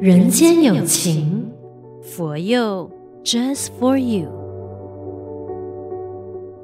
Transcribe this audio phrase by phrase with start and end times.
[0.00, 1.52] 人间有情，
[2.02, 2.90] 佛佑
[3.22, 4.30] Just for you。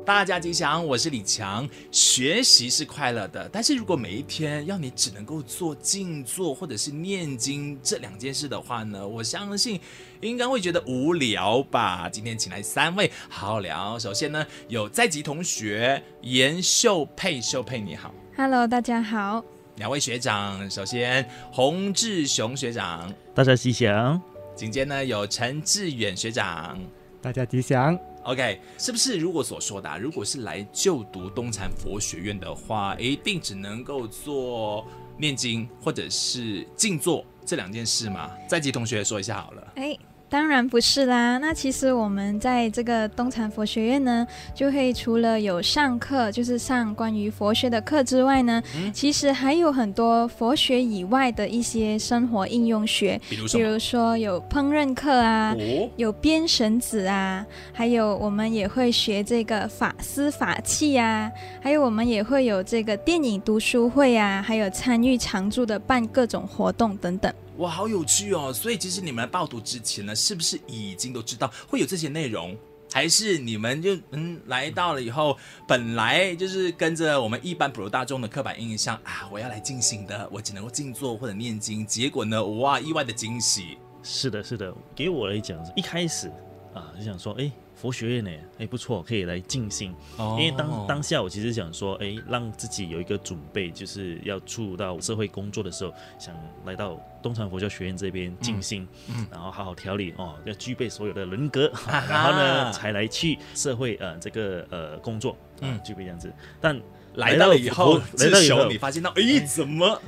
[0.07, 1.69] 大家吉祥，我是李强。
[1.91, 9.79] 学习是快乐的，但是如果每一天要你只能够做静坐或者是念经这两件事的话呢，我相信
[10.23, 12.09] 应该会觉得无聊吧。
[12.09, 13.99] 今天请来三位好好聊。
[13.99, 19.45] 首先呢，有在籍同学严秀佩，秀佩你好，Hello，大家好。
[19.77, 24.19] 两位学长，首先洪志雄学长，大家吉祥。
[24.55, 26.81] 紧接呢有陈志远学长，
[27.21, 27.95] 大家吉祥。
[28.23, 34.87] OK，是不是如果所说的、啊，如果是来就读东禅佛学院的话，一定只能够做
[35.19, 38.31] 念经或者是静坐这两件事吗？
[38.49, 39.73] 在籍同学说一下好了。
[39.77, 39.95] 哎。
[40.29, 61.31] 当然不是啦，那其实我们在这个东禅佛学院呢，就会除了有上课，就是上关于佛学的课之外呢，嗯、其实还有很多佛学以外的一些生活应用学，比如，比如说有烹饪课啊，哦、有编绳子啊，还有我们也会学这个法师法器啊，
[61.63, 67.33] 还有我们也会有这个电影读书会啊，还有参与常驻的办各种活动等等。
[67.59, 68.53] 哇，好有趣哦！
[68.53, 72.57] 所以其实你们来报读之前呢，是不是已经都知道会有这些内容？
[72.93, 81.87] 还是你们就嗯来到了以后，本来就是跟着我们一般普罗大众的刻板印象啊，我要来静心的，我只能够静坐或者念经。
[81.87, 83.79] 结果呢，哇，意外的惊喜！
[84.03, 86.29] 是的，是的，给我来讲，一开始
[86.73, 87.51] 啊就想说，哎。
[87.77, 89.95] 佛学院呢，哎，不错，可以来静心。
[90.19, 106.33] 因为当当下我其实想说，哎，让自己有一个准备，就是要出入到社会工作的时候，想来到东禅佛教学院这边静心，嗯，然后好好调理哦，要具备所有的人格，然后呢，才来去社会呃这个呃工作，嗯，具备这样子。
[106.61, 106.81] 但
[107.17, 110.01] 来到以后，来到以后，你发现到，哎，怎么？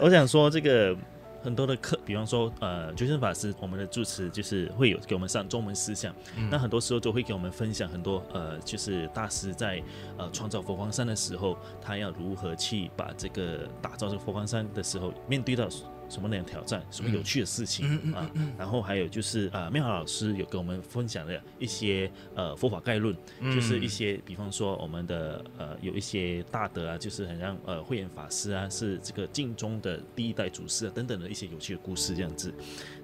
[0.00, 0.96] 我想说这个。
[1.42, 9.82] 很多的课，比方说，呃，觉生法师，我们的住持就是会有给我们上中文思想，嗯、那很多时候都会给我们分享很多，呃，就是大师在
[10.16, 15.68] 呃创造佛光山的时候，他要如何去把这个打造这个佛光山的时候，面对到。
[16.12, 16.82] 什么样的挑战？
[16.90, 18.30] 什么有趣的事情、嗯、啊？
[18.58, 32.52] 然后还有就是啊，妙豪老师有跟我们分享的一些呃佛法概论，嗯、就是一些比方说我们的呃有一些大德啊，就是很像呃慧远法师啊，是这个净宗的第一代祖师啊等等的一些有趣的故事这样子。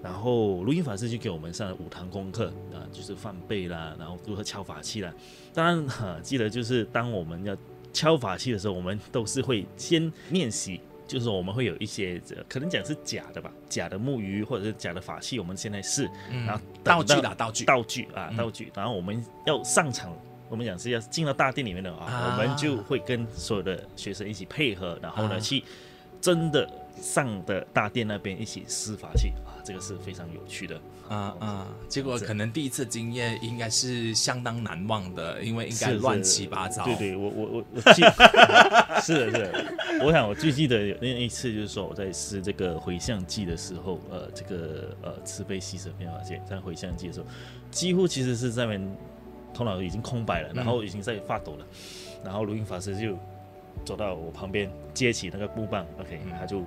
[0.03, 5.13] 然后如音法师就给我们上了五堂功课啊，就是翻背啦，然后如何敲法器啦。
[5.55, 7.57] 当然哈、啊，记得就是当我们要
[7.93, 10.81] 敲法器的时候，我们都是会先练习。
[11.09, 20.15] 就是我们会有一些，可能讲是假的吧，假的木鱼或者是假的法器，我们现在试，嗯、然后道具啦，道具，道具啊，道具，然后我们要上场，
[20.51, 22.37] 我们讲是要进到大殿里面的啊，啊。
[22.37, 25.65] 我们就会跟所有的学生一起配合，然后呢、啊、去
[26.21, 26.71] 真的
[27.01, 29.33] 上的大殿那边一起施法器。
[29.47, 30.81] 啊，这个是非常有趣的。
[31.11, 31.69] 啊啊！
[31.89, 36.85] 结果可能第一次经验应该是相当难忘的，因为应该乱七八糟。
[36.85, 38.11] 对对，我我我我记得
[39.03, 40.05] 是的，是的。
[40.05, 47.27] 我想我最记得有那一次，就是说我在试这个回向偈的时候，呃，这个呃慈悲喜舍变化线在回向偈的时候，
[47.71, 48.97] 几乎其实是在那边
[49.53, 53.19] 头脑已经空白了，然后已经在发抖了，嗯、然后录音法师就
[53.85, 56.63] 走到我旁边，接起那个木棒，OK，他就。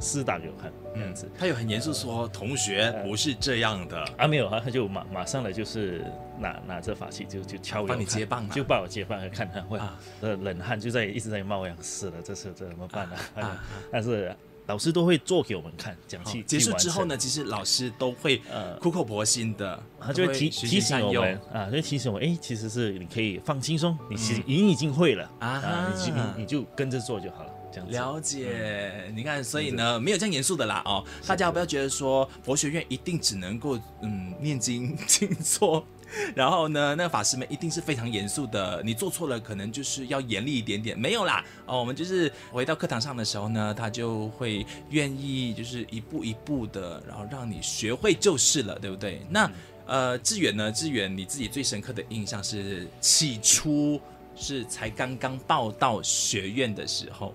[0.00, 4.00] 施打给我看，这样子，嗯、他有很严肃说：“呃、同学不是这样的。
[4.16, 6.04] 啊，没有，他他就马马上的就是
[6.38, 9.78] 拿拿着法器就就敲我，帮你接棒，就帮我接棒，看他会
[10.20, 13.16] 呃冷汗就在一直在冒样，死了，这是这怎么办呢？
[13.34, 14.34] 啊啊、但是
[14.66, 27.50] 老师都会做给我们看，讲起结束之后呢，其实老师都会呃苦口婆心的，他就会提提醒我们啊，就提醒我，哎，其实是你可以放轻松，你其实你已经会了啊，你就你就跟着做就好了。”
[27.88, 35.84] 了解，嗯、你看，所以呢，没有这样严肃的啦哦，大家不要觉得说佛学院一定只能够嗯念经 静坐，
[36.34, 49.22] 然后呢，那个法师们一定是非常严肃的，你做错了可能就是要严厉一点点，没有啦哦，我们就是回到课堂上的时候呢，他就会愿意就是一步一步的，然后让你学会就是了，对不对？
[49.28, 49.46] 那、
[49.86, 54.00] 嗯、呃，志远呢，志远你自己最深刻的印象是起初
[54.34, 57.34] 是才刚刚报到学院的时候。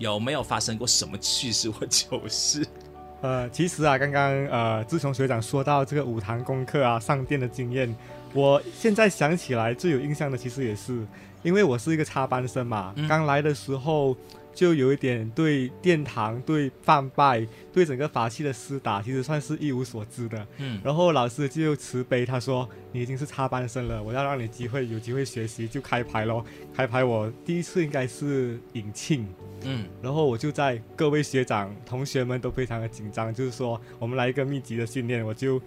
[0.00, 2.66] 有没有发生过什么趣事或糗事？
[3.20, 7.94] 呃，其实啊，刚刚呃，志雄学长说到这个五堂功课啊，上电的经验，
[8.32, 11.06] 我现在想起来最有印象的，其实也是
[11.42, 14.16] 因为我是一个插班生嘛，嗯、刚来的时候
[14.54, 20.46] 就有一点对殿堂、对梵呗、对整个法器的施打，其实算是一无所知的。
[20.56, 26.42] 嗯，然后老师就慈悲，他说你已经是插班生了，我要让你机会有机会学习，就开牌咯。
[26.74, 29.26] 开牌我第一次应该是引磬。
[29.62, 35.60] 嗯，然后我就在各位学长同学们都非常的紧张，就是说我们来一个密集的训练，我就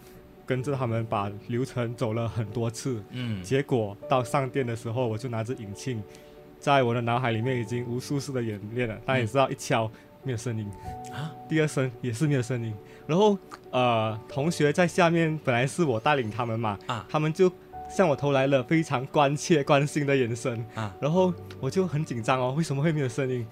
[0.46, 5.98] 跟着他们把流程走了很多次，嗯，结果到上电的时候，我就拿着引磬，
[6.60, 9.90] 在我的脑海里面已经无数次的演练了，但也知道一敲
[10.24, 10.70] 没有声音，
[11.12, 12.74] 啊，第二声也是没有声音，
[13.08, 13.38] 然后
[13.72, 17.52] 呃，同学在下面本来是我带领他们嘛，啊，他们就。
[17.90, 20.66] 向我投来了非常关切、关心的眼神。
[20.74, 23.46] 啊，然后我就很紧张哦，为什么会没有声音？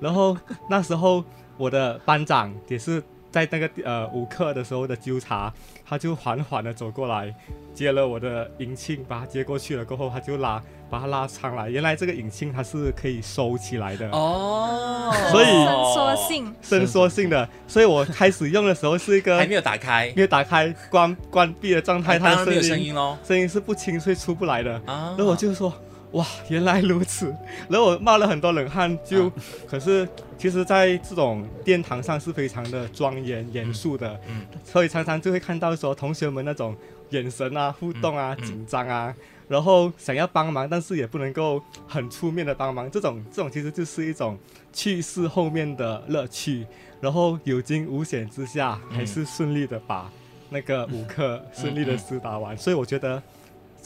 [0.00, 0.36] 然后
[0.68, 1.24] 那时候
[1.56, 5.52] 我的班长也是在那个呃五课的时候的纠察，
[5.84, 7.34] 他就缓缓的走过来，
[7.74, 10.62] 接了我的引磬，把它接过去了过后，他就拉。
[10.88, 14.08] 把它拉长来，原来这个引磬它是可以收起来的。
[14.10, 24.74] 哦，所以伸缩性，伸缩性的，所以我开始用的时候是一个还没有打开，没有打开关关闭的状态，它的声音声音咯，声音是不清脆出不来的。
[24.86, 25.12] 啊。
[25.18, 25.72] 然后我就说
[26.12, 27.34] 哇，原来如此，
[27.68, 29.32] 然后我冒了很多冷汗，就、啊、
[29.66, 30.08] 可是
[30.38, 36.74] 其实，在这种殿堂上是非常的庄严严肃的，嗯，所以常常就会看到说同学们那种
[37.10, 39.14] 眼神啊、互动啊、紧张啊。
[39.48, 44.36] 然后想要帮忙，但是也不能够很出面的帮忙，这种这种其实就是一种
[44.72, 46.66] 去世后面的乐趣。
[47.00, 50.10] 然后有惊无险之下，还是顺利的把
[50.50, 53.22] 那个五课顺利的施打完，所以我觉得。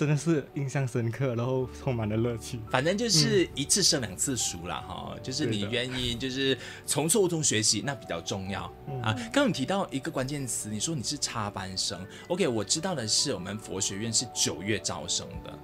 [0.00, 2.58] 真的是印象深刻，然后充满了乐趣。
[2.70, 6.56] 反正就是一次胜两次熟啦，哈、嗯，就是你愿意就是
[6.86, 9.12] 从错误中学习，那比较重要、嗯、啊。
[9.24, 15.58] 刚刚你提到一个关键词，你说你是插班生，OK，我知道的是我们佛学院是九月招生的。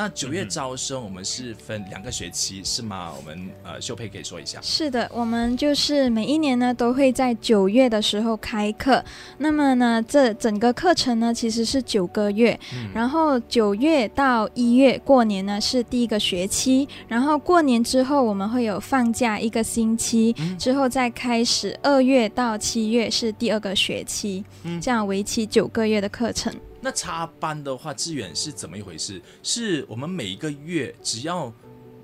[0.00, 3.12] 那九月招生，我们是分两个学期，是吗？
[3.16, 4.60] 我们呃，秀佩可以说一下。
[4.62, 9.04] 是的，我们就是每一年呢都会在九月的时候开课。
[9.38, 12.56] 那么呢，这整个课程呢其实是九个月。
[12.74, 26.54] 嗯、然后九月到一月过年呢是第一个学期，然后过年之后我们会有放假一个星期，嗯、之后再开始二月到七月是第二个学期，嗯、这样为期九个月的课程。
[26.80, 29.20] 那插班的话，志远是怎么一回事？
[29.42, 31.52] 是我们每一个月，只要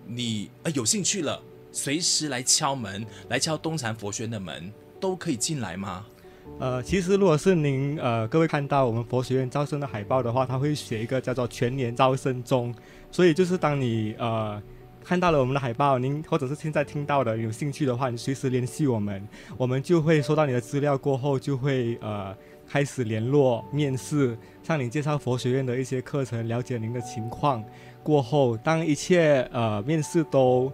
[0.05, 1.41] 你呃有兴趣了，
[1.71, 6.05] 随时来敲门，来敲东禅佛学院的门，都可以进来吗？
[6.59, 12.75] 呃，其实如果是您呃各位看到我们佛学院招生的海报的话，它会写一个叫做全年招生中，
[13.13, 14.61] 所以就是当你呃
[15.05, 19.27] 看到了我们的海报，您或者是现在听到的有兴趣的话，你随时联系我们，
[19.57, 22.37] 我们就会收到你的资料过后就会呃。
[22.75, 27.63] 开始联络面试，向您介绍佛学院的一些课程，了解您的情况。
[28.03, 30.73] 过后，当一切呃面试都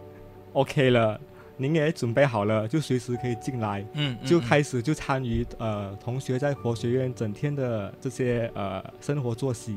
[0.55, 1.21] OK 了，
[1.59, 3.85] 您也准备好了，就随时可以进来。
[3.93, 9.77] 嗯，嗯，就开始就参与呃同学在佛学院整天的这些呃生活作息。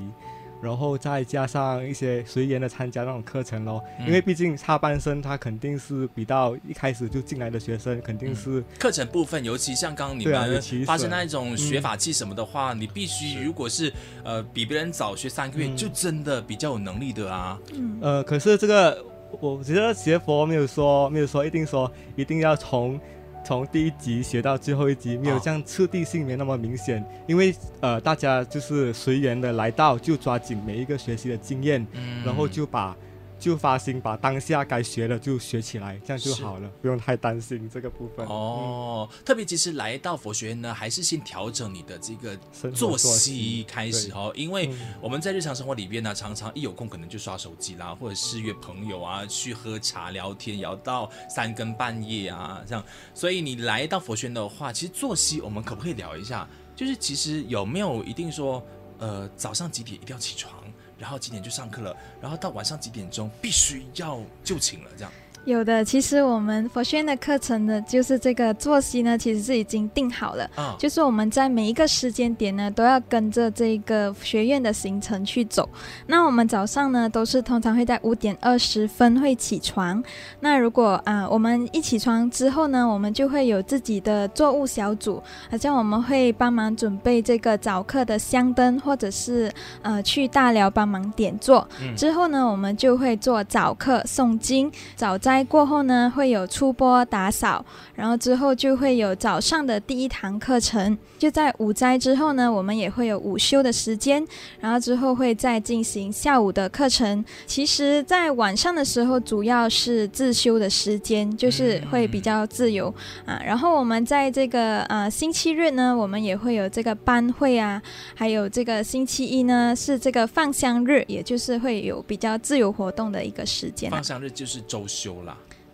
[0.63, 13.92] 然后再加上一些随缘的参加那种课程咯，嗯、因为毕竟插班生他肯定是比到一开始就进来的学生，肯定是、嗯、课程部分，尤其像刚刚你们发生那一种学法器什么的话，嗯、你必须如果是
[14.24, 17.59] 呃比别人早学三个月，嗯、就真的比较有能力的啊。
[17.74, 19.06] 嗯、呃，可是这个
[19.42, 23.00] 我觉得学佛没有说没有说一定说一定要从。
[23.44, 32.95] 从第一集学到最后一集，没有这样次第性没那么明显，哦、因为呃，大家就是随缘的来到，就抓紧每一个学习的经验，嗯、然后就把。
[33.44, 38.26] 就发心把当下该学的就学起来，这样就好了，不用太担心这个部分。
[38.26, 42.38] 哦，嗯、特别其实来到佛学院呢，还是先调整你的这个
[42.71, 52.81] 作息开始哦，因为我们在日常生活里边呢，常常一有空可能就刷手机啦，或者是约朋友啊去喝茶聊天，聊到三更半夜啊这样。
[53.14, 56.47] 所以你来到佛学院的话，其实作息我们可不可以聊一下？
[56.78, 58.66] 就是其实有没有一定说，
[59.00, 60.64] 呃，早上几点一定要起床？
[60.97, 65.12] 然后几点就上课了，然后到晚上几点钟必须要就寝了，这样。
[65.45, 70.50] 有的，其实我们佛学院的课程呢，就是这个作息呢，其实是已经定好了。
[70.56, 75.68] 啊，就是我们在每一个时间点呢，都要跟着这个学院的行程去走。
[76.07, 80.02] 那我们早上呢，都是通常会在五点二十分会起床。
[80.40, 85.21] 那如果啊，我们一起床之后呢，我们就会有自己的作务小组，
[85.52, 91.68] 好像我们会帮忙准备这个早课的香灯，或者是呃去大寮帮忙点座。
[91.81, 95.44] 嗯，之后呢，我们就会做早课诵经，早灾。
[95.44, 97.63] 过后呢，会有出播打扫，
[97.95, 100.97] 然后之后就会有早上的第一堂课程。
[101.18, 104.25] 就在午斋之后呢，我们也会有午休的时间，
[104.59, 107.23] 然后之后会再进行下午的课程。
[107.45, 112.94] 其实，在晚上的时候，主要是自修的时间，就是会比较自由
[113.25, 113.42] 啊。
[113.45, 117.81] 然后我们在这个呃星期日呢，我们也会有这个班会啊，
[118.13, 123.90] 还有这个星期一呢是这个放香日，也就是会有比较自由活动的一个时间。
[123.90, 125.22] 放香日就是周休。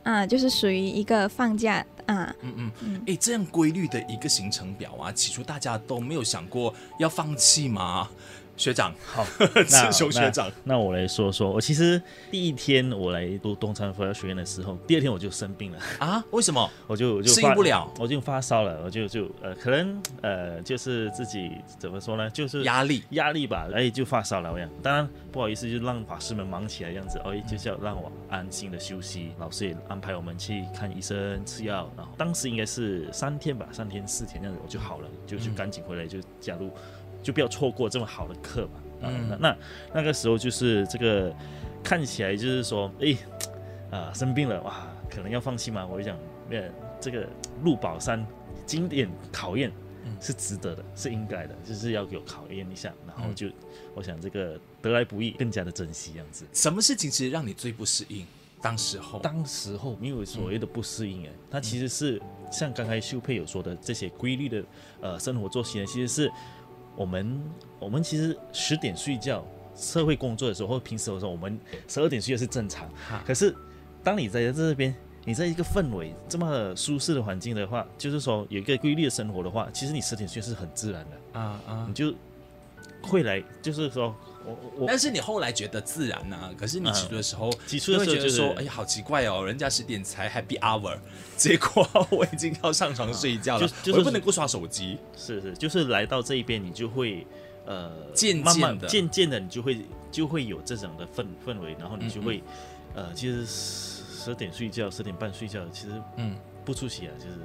[0.10, 2.36] 啊，就是属于一个放假啊。
[2.42, 3.02] 嗯嗯嗯。
[3.06, 8.10] 哎，这样规律的一个行程表啊，起初大家都没有想过要放弃吗？
[8.60, 9.26] 学长，好，
[9.66, 12.00] 志雄学长那，那我来说说，我其实
[12.30, 16.22] 第一天我来读东禅佛教学院的时候，第二天我就生病了啊？
[16.32, 16.70] 为什么？
[16.86, 22.30] 我就我就适应不了，我就发烧了，我就就呃，可能呃，就是自己怎么说呢？
[22.32, 24.52] 就是压力压力吧，哎，就发烧了。
[24.52, 29.32] 我讲，当然不好意思，就让法师们忙起来这样子，哎，就是要让我安心的休息。
[29.40, 36.70] 老师也安排我们去看医生吃药，然后当时应该是三天吧，三天四天这样子我就好了，就就赶紧回来就加入。
[37.22, 38.82] 就不要错过这么好的课嘛。
[39.02, 39.58] 嗯，那那，
[39.94, 41.34] 那个时候就是这个
[41.82, 43.16] 看起来就是说，哎，
[43.92, 45.86] 啊生病了哇，可能要放弃嘛。
[45.86, 46.18] 我就讲，
[46.50, 47.26] 呃，这个
[47.64, 48.26] 入宝山
[48.66, 49.72] 经典考验
[50.20, 52.94] 是值得的，是应该的，就是要给我考验一下。
[53.08, 53.48] 然后就
[53.96, 56.46] 我想这个得来不易，更加的珍惜这样子。
[56.52, 58.26] 什么事情其实让你最不适应？
[58.62, 62.22] 当时候，当时候没有所谓的不适应哎，它其实是
[62.52, 64.62] 像刚才秀佩有说的这些规律的
[65.00, 66.30] 呃生活作息呢，其实是。
[67.00, 67.42] 我们
[67.80, 69.42] 我们其实十点睡觉，
[69.74, 72.90] 社会工作的时候或平时的时候，我们十二点睡觉是正常。
[73.26, 73.56] 可是，
[74.04, 82.14] 当你在这边，你在一个氛围这么舒适的环境的话，就是说有一个规律的生活的话，其实你十点睡是很自然的啊啊，你就
[83.02, 84.14] 会来，就是说。
[84.88, 86.52] 但是你后来觉得自然呢、啊？
[86.58, 90.98] 可是你起初的时候，起初的时候就觉得说，哎呀，好奇怪哦，人家十点才 Happy Hour，
[91.38, 94.98] 结果我已经要上床睡觉了， 就就是不能够刷手机。
[95.18, 97.28] 是是，就是来到这一边，你就会
[97.66, 99.82] 呃，渐渐的渐渐的，你就会
[100.12, 102.44] 就会有这种的氛氛围，然后你就会嗯
[102.96, 107.38] 嗯呃，其实十点睡觉，十点半睡觉，其实嗯，不出奇啊，就是。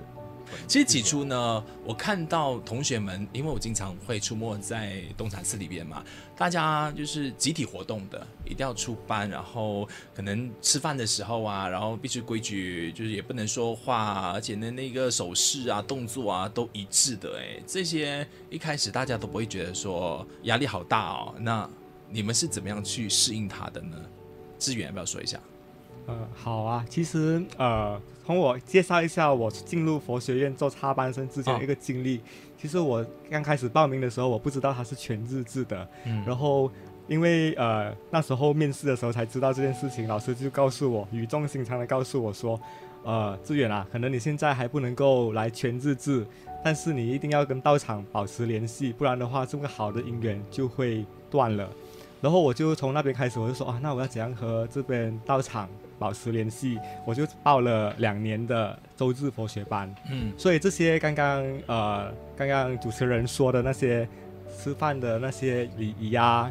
[0.66, 6.04] 其实起初呢，我看到同学们，因为我经常会出没在东禅寺里边嘛，
[6.37, 21.34] 大家就是集体活动的，一定要出班，然后可能吃饭的时候啊，然后必须规矩，就是也不能说话，而且呢那个手势啊、动作啊都一致的，哎，这些一开始大家都不会觉得说压力好大哦。
[21.38, 21.68] 那
[22.11, 23.96] 你们是怎么样去适应它的呢？
[24.58, 25.38] 志远要不要说一下？
[26.06, 28.00] 呃，好啊，其实呃。
[28.26, 32.16] 从我介绍一下我进入佛学院做插班生之前的一个经历。
[32.16, 32.20] 哦、
[32.56, 35.87] 其实我刚开始报名的时候，我不知道它是全日制的。
[36.06, 36.25] 嗯。
[36.26, 36.70] 然后
[37.06, 42.58] 因为呃那时候面试的时候才知道这件事情，老师就告诉我，语重心长的告诉我说，
[43.02, 46.26] 呃，志远啊，可能你现在还不能够来全日制，
[46.64, 51.68] 但是你一定要跟道场保持联系，不然的话，这么好的姻缘就会断了。
[52.23, 56.78] 然后我就从那边开始，我就说啊，那我要怎样和这边道场保持联系？
[57.04, 59.92] 我就报了两年的周日佛学班。
[60.10, 64.08] 嗯，所以这些刚刚呃刚刚主持人说的那些
[64.56, 66.50] 吃饭的那些礼仪啊，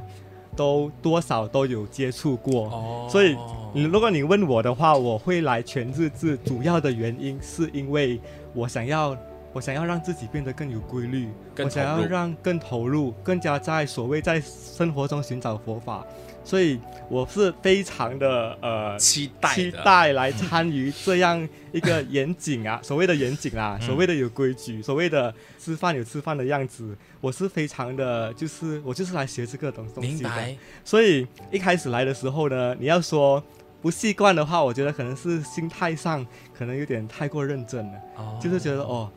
[0.55, 2.69] 都多少都有接触过。
[2.69, 3.35] 哦，所以
[3.73, 8.19] 你如果你问我的话，我会来全日制，主要的原因是因为
[8.53, 9.17] 我想要。
[9.55, 16.03] 我想要让自己变得更有规律，我想要让更投入，更加在所谓在生活中寻找佛法，
[16.43, 30.15] 所以我是非常的呃期待期待来参与这样一个严谨啊， 所谓的严谨啊，所谓的有规矩，所谓的吃饭有吃饭的样子，我是非常的，就是我就是来学这个东东西的。
[30.15, 30.55] 明白。
[30.83, 33.41] 所以一开始来的时候呢，你要说
[33.81, 39.09] 不习惯的话，我觉得可能是心态上可能有点太过认真了，哦、就是觉得哦。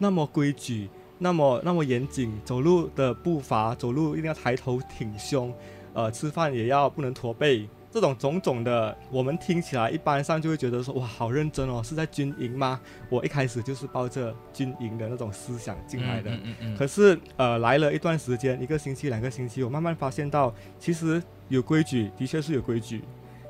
[0.00, 5.52] 那么规矩，那么那么严谨，走路的步伐，走路一定要抬头挺胸，
[5.98, 12.80] 呃，吃饭也要不能驼背，这种种种的，我们听起来一般上就会觉得说，哇，好认真哦，是在军营吗？
[13.10, 23.02] 我一开始就是抱着军营的那种思想进来的，嗯嗯嗯、可是呃，来了一段时间，一个星期、两个星期，我慢慢发现到，其实有规矩，的确是有规矩。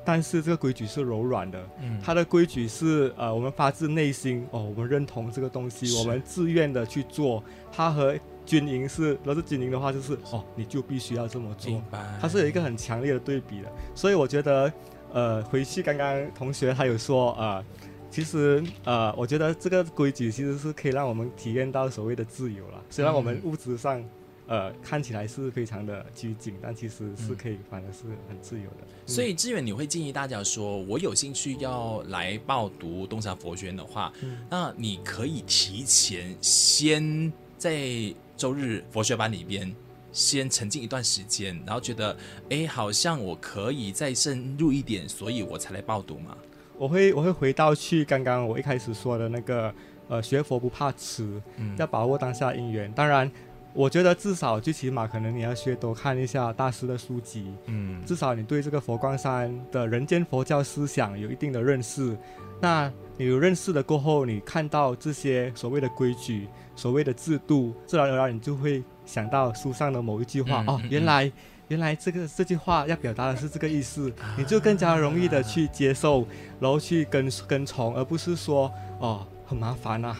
[0.03, 7.43] 但是这个规矩是柔软的，嗯，它的规矩是呃，我们发自内心哦，我们认同这个东西，我们自愿的去做。
[7.71, 8.17] 它和
[8.49, 11.79] 军营是，如果是军营的话，就是哦，你就必须要这么做。
[12.19, 13.71] 它是有一个很强烈的对比的。
[13.93, 14.73] 所以我觉得，
[15.13, 17.63] 呃，回去刚刚同学还有说，呃，
[18.09, 22.83] 其实呃，我觉得这个规矩其实是可以让我们体验到所谓的自由了。
[22.89, 24.03] 虽然我们物质上。
[24.51, 28.77] 呃，看起来是非常的拘谨，但其实是可以，嗯、反而是很自由的。
[29.05, 39.75] 所以志远，你会建议大家说，我有兴趣要来报读东山佛学院的话，嗯、那你可以提前先在周日佛学班里边
[40.13, 42.15] 先沉浸一段时间，然后觉得，
[42.49, 46.37] 哎，好像我可以再深入一点，所以我才来报读嘛。
[46.77, 49.73] 我会我会回到去刚刚我一开始说的那个，
[50.07, 52.89] 呃，学佛不怕迟，嗯、要把握当下因缘。
[52.93, 53.29] 当然。
[53.71, 62.17] 我觉得至少最起码可能你要学多看一下大师的书籍，嗯，至少你对这个佛光山的人间佛教思想有一定的认识。
[62.59, 71.29] 那你有认识了过后，你看到这些所谓的规矩、所谓的制度，自然而然你就会想到书上的某一句话、嗯、哦，原来
[71.67, 76.25] 原来这个这句话要表达的是这个意思，啊、你就更加容易的去接受，
[76.61, 80.15] 然后去跟跟从，而不是说哦很麻烦啊。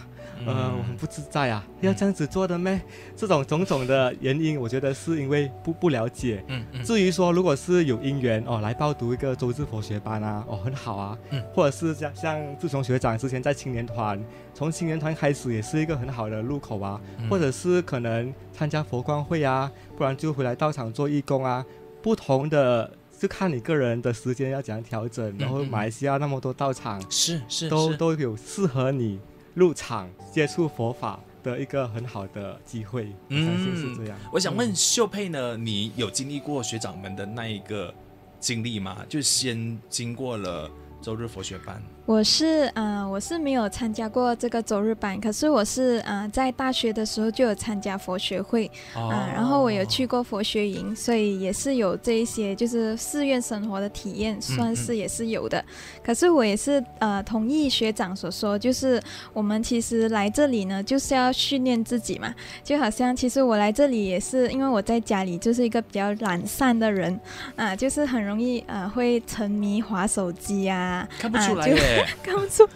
[0.46, 2.80] 呃，我很不自在啊，要这样子做的咩？
[3.16, 6.44] 这种种种的原因，我觉得是因为不不了解。
[6.48, 6.84] 嗯嗯。
[6.84, 11.18] 至于说，如果是有因缘哦，来报读一个周志佛学班啊，哦，很好啊。
[11.32, 11.44] 嗯。
[11.54, 14.22] 或者是像像志雄学长之前在青年团，
[14.54, 17.00] 从青年团开始也是一个很好的入口啊。
[17.18, 17.30] 嗯。
[17.30, 21.66] 或者是可能参加佛光会啊，不然就回来道场做义工啊。
[22.02, 25.36] 不同的就看你个人的时间要怎样调整。
[25.38, 29.20] 然后马来西亚那么多道场，是是都都有适合你。
[29.60, 34.18] 入场接触佛法的一个很好的机会，我相信是这样。
[34.24, 37.94] 嗯，我想问秀佩呢，你有经历过学长们的那一个
[38.40, 39.06] 经历吗？
[39.10, 41.84] 就先经过了周日佛学班。
[42.10, 55.60] 我是嗯、呃，我是没有参加过这个周日班，可是我是嗯、呃，在大学的时候就有参加佛学会，啊、哦呃，然后我有去过佛学营，所以也是有这一些就是寺院生活的体验，算是也是有的。
[55.60, 59.00] 嗯嗯，可是我也是呃同意学长所说，就是
[59.32, 62.34] 我们其实来这里呢，就是要训练自己嘛。
[62.64, 67.14] 就好像其实我来这里也是因为我在家里就是一个比较懒散的人
[67.56, 71.70] 啊、呃，就是很容易呃会沉迷划手机啊，看不出来
[72.24, 72.68] 看不出，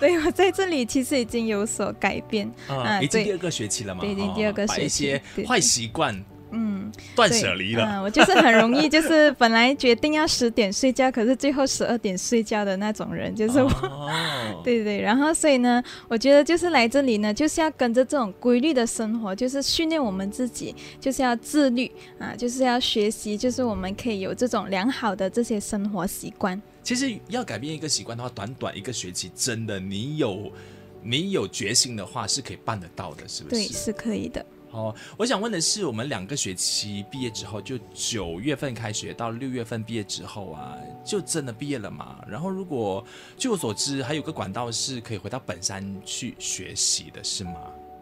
[0.00, 6.24] 对，我在这里其实已经有所改变啊，已经第二个学期了嘛，对，已经第二个学期，把一些坏习惯。
[6.54, 7.84] 嗯，断舍离了。
[7.84, 13.68] 嗯，我就是很容易，就是本来决定要十点睡觉，可是最后十二点睡觉的那种人，就是我。
[13.68, 14.10] 哦、
[14.64, 26.60] 对对，然后所以呢，我觉得就是来这里呢，就是要跟着这种规律的生活，就是训练我们自己，就是要自律啊，就是要学习，就是我们可以有这种良好的这些生活习惯。
[26.82, 30.52] 其实要改变一个习惯的话，短短一个学期，真的，你有
[31.02, 33.56] 你有决心的话，是可以办得到的，是不是？
[33.56, 34.44] 对，是可以的。
[34.74, 42.24] 哦，我想问的是，我们两个学期毕业之后，就九月份开学到六月份毕业之后啊，就真的毕业了嘛？
[42.28, 43.04] 然后，如果
[43.36, 47.52] 据我所知，还有个管道是可以回到本山去学习的，是吗？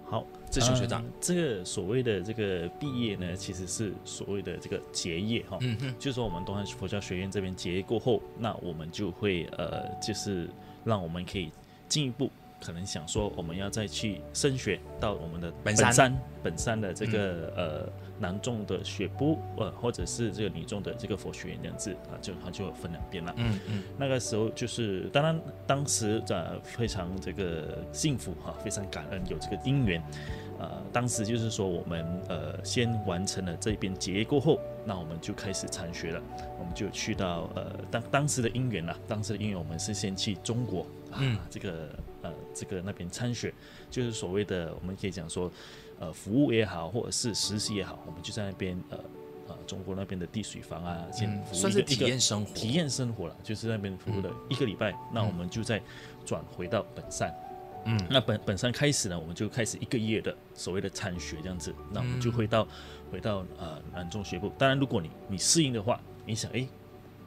[0.09, 10.49] 好，志雄学长，呃，这个所谓的这个毕业呢，其实是所谓的这个结业哈，嗯哼，就是说我们东山佛教学院这边结业过后，那我们就会呃，就是
[10.85, 11.53] 让我们可以
[11.87, 12.31] 进一步。
[12.63, 17.89] 可能想说，我们要再去升学到我们的本山，本山，的这个、嗯、呃
[18.21, 23.35] 男众的学部，呃或者是这个女众的这个佛学院这样子啊，就它就分两边了。
[23.37, 30.01] 嗯嗯，那个时候就是当然当时呃非常这个幸福哈、啊，非常感恩有这个因缘。
[30.61, 36.23] 呃，当时就是说我们呃先完成了这边结业过后，那我们就开始参学了，
[36.61, 41.91] 我们就去到呃当当时的因缘了，当时的因缘我们是先去中国啊，嗯、这个。
[42.23, 43.53] 呃，这个那边参选，
[43.91, 45.51] 就是所谓的，我们可以讲说，
[45.99, 48.99] 呃，服务也好，或者是实习也好，我们就在那边，呃，
[49.49, 55.83] 呃，中国那边的地水房啊，先服务一个、嗯、算是体验生活，体验生活了，就是那边服务了一个礼拜，嗯、那我们就再
[56.25, 57.35] 转回到本山，
[57.87, 62.69] 嗯，那本本山开始呢，我们就开始一个月的所谓的参学这样子，那我们就回到、嗯、
[63.11, 66.69] 回到呃南中学部，当然如果你你适应的话，你想哎，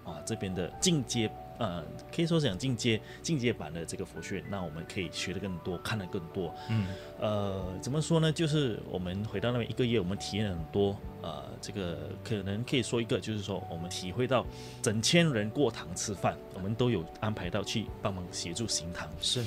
[0.06, 1.30] 啊这边的进阶。
[1.58, 6.54] 呃，可以说是讲进阶进阶版的这个佛学，那我们可以学得更多，看得更多。
[6.70, 6.88] 嗯，
[7.20, 8.32] 呃，怎么说呢？
[8.32, 10.96] 就是我们回到那边一个月，我们体验很多。
[11.22, 14.46] 呃，这个可能可以说一个，就是说我们体会到
[14.82, 19.10] 整千人过堂吃饭，我们都有安排到去帮忙协助行堂。
[19.20, 19.44] 是，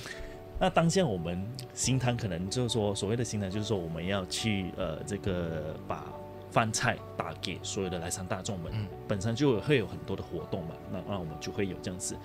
[0.58, 6.04] 那当下我们行堂可能就是说所谓的行堂，就是说我们要去呃这个把。
[6.50, 12.16] 饭菜打给所有的来山大众们，嗯、本身就会有很多的活动嘛，那那我们就会有这样子，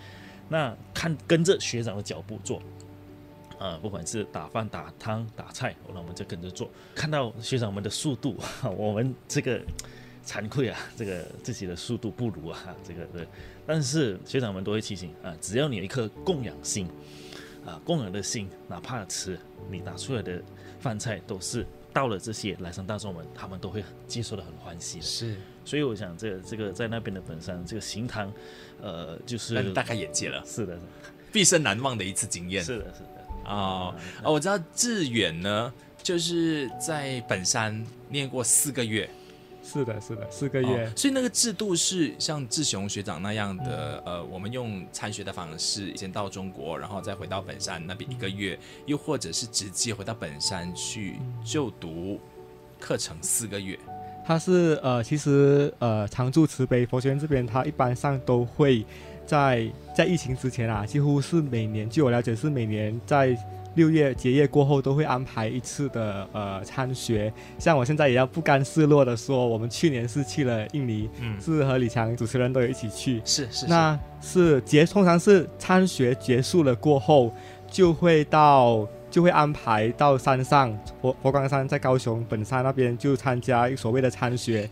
[0.50, 2.58] 那看跟着学长的脚步做，
[3.60, 8.38] 啊、呃，不管是打饭、打汤、打菜，那我们就跟着做，看到学长们的速度，
[8.78, 9.62] 我们这个
[10.26, 13.28] 惭愧啊，这个自己的速度不如啊，这个对，
[13.68, 16.88] 但是学长们都会提醒啊，只要你有一颗供养心，
[17.66, 19.38] 啊，供养的心，哪怕吃，
[19.70, 20.42] 你打出来的
[20.80, 21.66] 饭菜都是。
[21.94, 25.06] 到了这些来山大众们，他们都会接受的很欢喜的。
[25.06, 28.34] 是，所以我想这个这个在那边的本山这个行堂，
[28.82, 30.44] 呃，就是大开眼界了。
[30.46, 30.78] 是的，
[31.32, 32.64] 毕生难忘的一次经验。
[32.64, 33.10] 是的，是的。
[33.46, 39.10] 哦，啊，我知道志远呢，就是在本山念过四个月。
[39.64, 40.86] 是的，是的，四个月。
[40.86, 52.20] 哦，所以那个制度是像志雄学长那样的，嗯、呃，我们用参学的方式，先到中国，然后再回到本山那边一个月，嗯、又或者是直接回到本山去就读
[52.80, 53.80] 课程四个月？
[54.26, 58.86] 他是呃，其实呃，常住慈悲佛学院这边，他一般上都会
[59.26, 63.38] 在在疫情之前啊，几乎是每年，据我了解是每年在
[63.76, 67.32] 六月结业过后都会安排一次的呃参学。
[67.58, 77.34] 像我现在也要不甘示弱的说，我们去年是去了印尼，嗯，是和李强主持人都有一起去，是是，是，那是结通常是参学结束了过后，
[77.70, 78.88] 就会到。
[79.14, 84.68] 就会安排到山上佛佛光山，在高雄本山那边就参加一所谓的参学，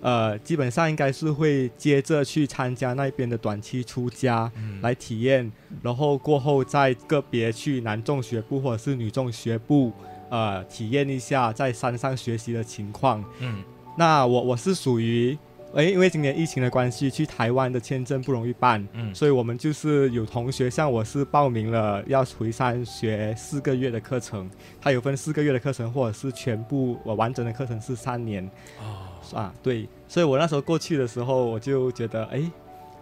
[0.00, 5.52] 呃，基本上应该是会接着去参加那边的短期出家，嗯、来体验，
[5.82, 9.92] 然后过后再个别去男众学部或者是女众学部，
[10.30, 13.22] 呃，体验一下在山上学习的情况。
[13.40, 13.62] 嗯，
[13.98, 15.36] 那我我是属于。
[15.74, 28.44] 诶，因为今年疫情的关系，去台湾的签证不容易办，嗯，所以我们就是有同学，像我是报名了要回山学四个月的课程，他有分四个月的课程，或者是全部我完整的课程是三年，
[28.80, 32.50] 哦，啊，对，所以我那时候过去的时候，我就觉得，诶，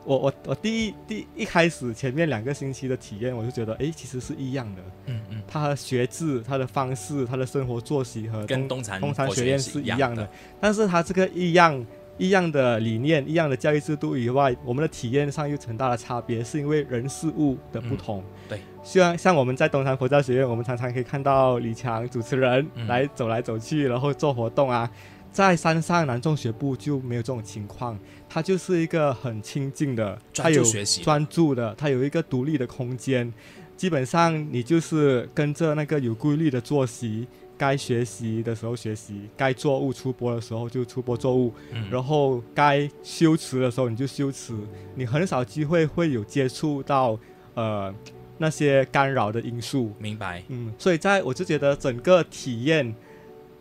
[0.04, 10.28] 我我我第一第一,一开始前面两个星期的体验，我就觉得，诶，其实是一样的，嗯嗯，他的学制、他的方式、他的生活作息和东跟东禅东禅学院是一样的，样的。
[10.60, 11.84] 但是他这个一样。
[12.20, 18.20] 一样的理念，一样的教育制度以外，我们的体验上有很大的差别，是因为人事物的不同。
[18.20, 24.88] 嗯、对，像像我们在东山佛教学院，我们常常可以看到李强主持人来走来走去，然后做活动啊。
[25.32, 30.62] 在山上南中学部就没有这种情况，它就是一个很清静的，他有
[31.02, 33.32] 专注的，他有一个独立的空间，
[33.78, 37.26] 基本上你就是跟着那个有规律的作息。
[37.60, 44.58] 该学习的时候学习，该作物出播的时候就出播作物，嗯、然后该修辞的时候你就修辞，
[44.94, 47.18] 你很少机会会有接触到
[47.52, 47.94] 呃
[48.38, 49.92] 那些干扰的因素。
[49.98, 50.42] 明白。
[50.48, 52.94] 嗯，所以在我就觉得整个体验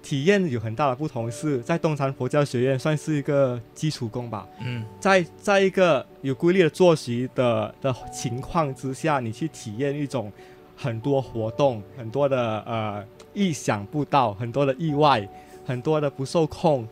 [0.01, 4.47] 体验有很大的不同，是在东山佛教学院算是一个基础功吧。
[4.61, 10.31] 嗯，在在一个有规律的作息的的情况之下，你去体验一种
[10.77, 13.03] 很多活动，很多的呃。
[13.33, 15.27] 意想不到，很多的意外，
[15.65, 16.87] 很多的不受控，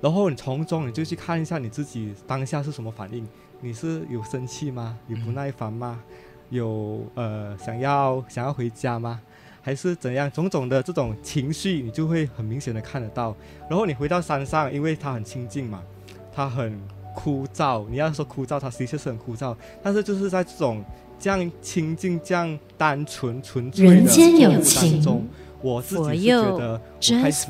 [0.00, 3.26] 然后你从中你就去看一下你自己当下是什么反应，
[3.60, 4.98] 你是有生气吗？
[5.08, 6.00] 有不耐烦吗？
[6.50, 9.20] 有呃想要想要回家吗？
[9.62, 10.30] 还是怎样？
[10.30, 13.34] 种种的这种情绪，你就会很明显的看得到。
[13.70, 15.80] 然后你回到山上，因为它很清静嘛，
[16.34, 16.78] 它很
[17.14, 17.86] 枯燥。
[17.88, 20.84] 你要说枯燥，它的确是很枯燥，但是就是在这种
[21.16, 25.24] 这样清静、这样单纯、纯粹的生活当中。
[25.62, 27.46] 我自己是觉得，我开始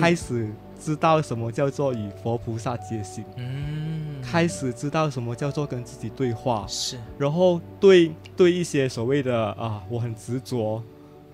[0.00, 0.48] 开始
[0.78, 10.82] 知道什么叫做与佛菩萨接心，嗯，开始知道什么叫做跟自己对话，是，然后对对一些所谓的啊，我很执着，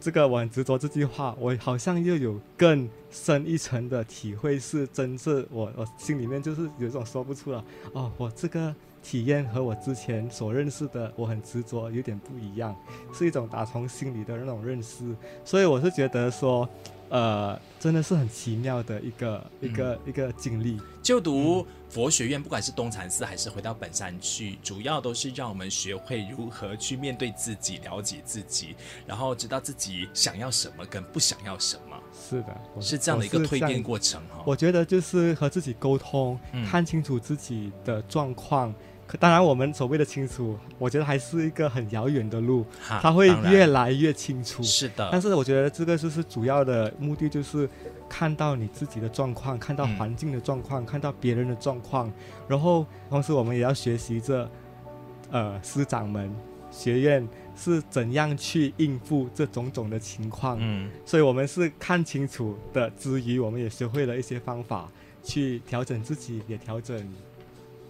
[0.01, 8.75] 这个我很执着这句话，我好像又有更深一层的体会，是真是我我心里面就是有一种说不出了，哦，我这个。
[9.03, 12.75] 体验和我之前所认识的我很执着有点不一样，
[13.13, 16.69] 是一种打从心里的那种认识，所以我是觉得说，
[17.09, 20.81] 呃，真的是很奇妙的一个、嗯、一个一个经历。
[21.03, 31.99] 就读佛学院，不管是东禅寺还是回到本山去，主要都是让我们学会如何去面对自己、了解自己，然后知道自己想要什么跟不想要什么。
[32.15, 34.45] 是的，是这样的一个蜕变过程哈。
[34.47, 38.73] 我觉得就是和自己沟通，嗯、看清楚自己的状况。
[39.19, 42.65] 当然，我们所谓的清楚，我觉得还是一个很遥远的路，
[43.01, 44.63] 它会越来越清楚。
[44.63, 47.69] 是的，但是我觉得这个就是主要的目的，就是
[48.09, 52.11] 看到你自己的状况，看到环境的状况，嗯、看到别人的状况，
[52.49, 54.51] 然后同时我们也要学习着，
[55.31, 56.35] 呃，师长们
[56.71, 60.57] 学院是怎样去应付这种种的情况。
[60.61, 64.89] 嗯，所以我们是看清楚的之余，我们也学会了一些方法
[65.23, 66.97] 去调整自己，也调整。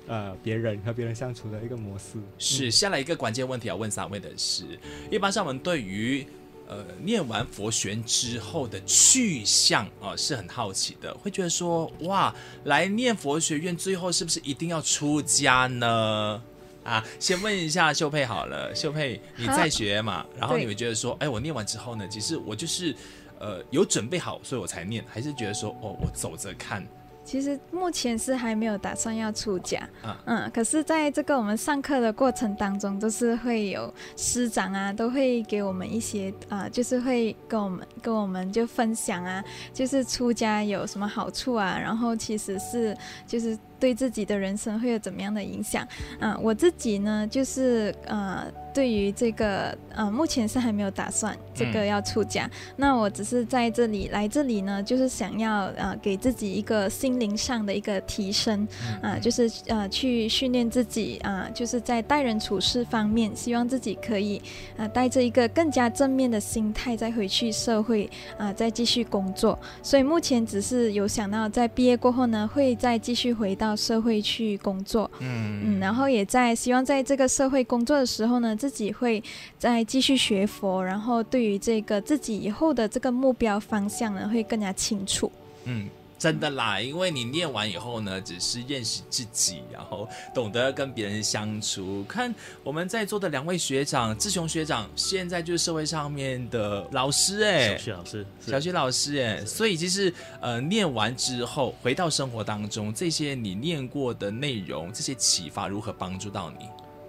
[0.06, 2.70] 呃，别人和别人相处的一个模式是。
[2.70, 4.64] 下来一个关键问题要问三位的是，
[5.10, 6.26] 一般上我们对于
[6.66, 12.34] 呃念完佛学之后的去向啊、呃、是很好奇的，会觉得说哇，
[12.64, 16.42] 来念佛学院最后是不是一定要出家呢？
[16.84, 20.26] 啊，先问一下秀佩好了，秀佩你在学嘛？
[20.36, 22.92] 然后你会觉得说，哎，我念完之后呢，其实我就是
[23.38, 26.84] 呃有准备好，所以我才念，还是觉得说哦，我走着看。
[27.24, 43.58] 其实目前是还没有打算要出家，啊、嗯，可是在这个我们上课的过程当中，都是会有师长啊，都会给我们一些啊、呃，就是会跟我们跟我们就分享啊，就是出家有什么好处啊，然后其实是就是。
[43.82, 45.82] 对自己的人生会有怎么样的影响？
[46.20, 48.46] 啊、呃，我自己呢，就是呃。
[48.74, 52.46] 对于这个，呃，目前是还没有打算这个要出家。
[52.46, 58.66] 嗯、那我只是在这里来这里呢，就是想要呃给自己一个心灵上的一个提升，
[59.02, 64.38] 啊、呃，就是呃去训练自己啊、呃，就是在待人处事方面，希望自己可以
[64.78, 68.06] 啊、呃、带着一个更加正面的心态再回去社会
[68.38, 69.58] 啊、呃，再继续工作。
[69.82, 75.10] 所以目前只是有想到在毕业过后呢，会再继续回到社会去工作。
[75.18, 78.56] 嗯嗯，然后也在希望在这个社会工作的时候呢。
[78.62, 79.20] 自己会
[79.58, 85.32] 再继续学佛，然后对于这个自己以后的这个目标方向呢，会更加清楚。
[85.64, 85.88] 嗯，
[86.22, 92.04] 真的啦，因为你念完以后呢，只是认识自己，然后懂得跟别人相处。
[92.04, 92.32] 看
[92.62, 106.68] 我们在座的两位学长，志雄学长现在就是社会上面的老师哎，小学老师，小学老师哎，所以其实呃，念完之后回到生活当中，这些你念过的内容，这些启发如何帮助到你？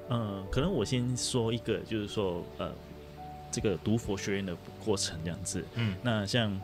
[0.10, 2.74] 嗯，可能我先说一个，就是说，呃，
[3.52, 5.64] 这个读佛学院的过程这样子。
[5.76, 6.60] 嗯，那像，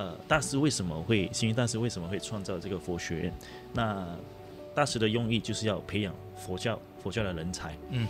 [0.00, 3.32] 呃，大师为什么会，星云大师为什么会创造这个佛学院？
[3.74, 4.06] 那
[4.74, 7.76] 大师的用意就是要培养佛教佛教的人才。
[7.90, 8.08] 嗯，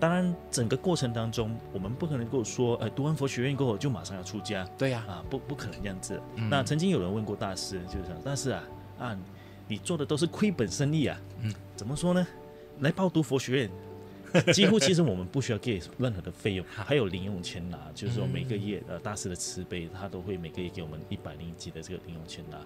[0.00, 4.68] 当然，整个过程当中，我们不可能够说，呃，读完佛学院过后就马上要出家。
[4.76, 6.20] 对呀，啊，不，不可能这样子。
[6.34, 8.64] 嗯，那曾经有人问过大师，就是说，大师啊，
[8.98, 9.16] 啊，
[9.68, 11.16] 你做的都是亏本生意啊。
[11.40, 12.26] 嗯，怎么说呢？
[12.80, 13.70] 来报读佛学院。
[14.52, 22.58] 几乎其实我们不需要给任何的费用，还有零用钱拿，就是说每个月呃大师的慈悲，他都会每个月给我们一百零几的这个零用钱拿。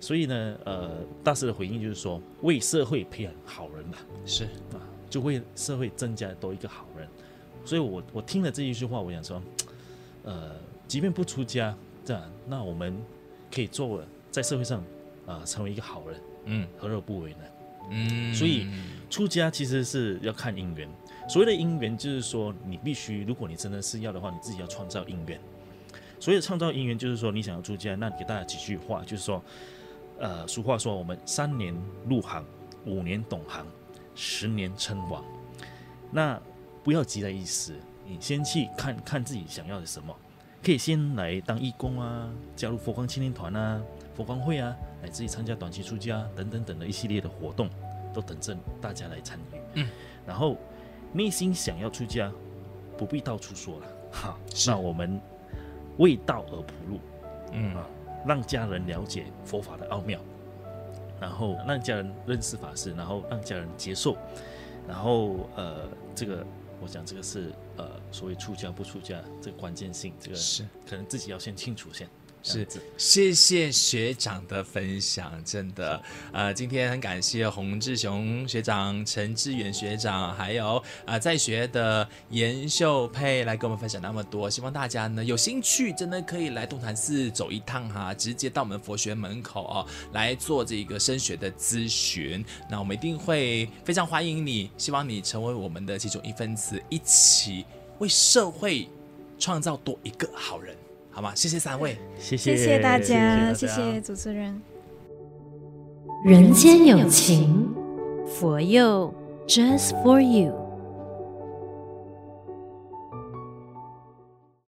[0.00, 7.08] 所以呢，呃，大师的回应就是说，为社会培养好人吧，是啊，就为社会增加多一个好人。
[7.64, 9.40] 所以我我听了这一句话，我想说，
[10.24, 10.56] 呃，
[10.88, 11.72] 即便不出家，
[12.04, 13.00] 这样那我们
[13.54, 14.80] 可以做在社会上
[15.24, 17.38] 啊、呃、成为一个好人，嗯，何乐不为呢？
[17.90, 18.66] 嗯，所以
[19.10, 20.88] 出家其实是要看因缘。
[21.28, 25.40] 所谓的因缘，就是说你必须，如果你真的是要的话，你自己要创造因缘。
[26.18, 29.42] 所以创造因缘，就是说你想要出家，那给大家几句话，就是说，
[30.18, 31.74] 呃，俗话说，我们三年
[32.08, 32.44] 入行，
[32.86, 33.66] 五年懂行，
[34.14, 35.24] 十年称王。
[36.10, 36.40] 那
[36.84, 40.14] 不要急在一时，你先去看看自己想要的什么，
[40.62, 43.82] 可以先来当义工啊，加入佛光青年团啊。
[44.14, 47.68] 佛光会啊，乃至于参加短期出家等等等的一系列的活动，
[48.12, 49.56] 都等着大家来参与。
[49.74, 49.88] 嗯，
[50.26, 50.56] 然后
[51.12, 52.30] 内心想要出家，
[52.98, 53.86] 不必到处说了。
[54.10, 55.20] 好，那我们
[55.96, 57.00] 为道而铺路，
[57.52, 57.86] 嗯啊，
[58.26, 60.20] 让家人了解佛法的奥妙，
[61.18, 64.16] 然后让家人认识法师，然后让家人接受，
[64.86, 66.44] 然后呃，这个
[66.80, 72.06] 我想这个是呃，所谓出家不出家这个关键性，这个是可能自己要先清楚先。
[72.42, 72.66] 是，
[72.98, 76.02] 谢谢学长的分享，真的，
[76.32, 97.64] 呃，今天很感谢洪志雄学长、陈志远学长，还有呃在学的严秀佩来跟我们分享那么多，希望大家呢有兴趣，真的可以来东禅寺走一趟哈，直接到我们佛学门口哦来做这个升学的咨询，那我们一定会非常欢迎你，希望你成为我们的其中一份子，一起
[97.98, 98.88] 为社会
[99.38, 100.76] 创造多一个好人。
[101.12, 101.32] 好吗？
[101.34, 104.60] 谢谢三位，谢谢，谢谢大家，谢谢主持人。
[106.24, 107.72] 人间有情，
[108.26, 109.12] 佛佑
[109.46, 110.61] ，Just for you。